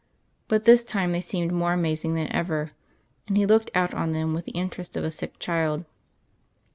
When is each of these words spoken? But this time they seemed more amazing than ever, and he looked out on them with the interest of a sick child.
But 0.47 0.63
this 0.63 0.83
time 0.83 1.11
they 1.11 1.21
seemed 1.21 1.51
more 1.51 1.73
amazing 1.73 2.15
than 2.15 2.25
ever, 2.33 2.71
and 3.27 3.37
he 3.37 3.45
looked 3.45 3.69
out 3.75 3.93
on 3.93 4.13
them 4.13 4.33
with 4.33 4.45
the 4.45 4.51
interest 4.53 4.97
of 4.97 5.03
a 5.03 5.11
sick 5.11 5.37
child. 5.37 5.85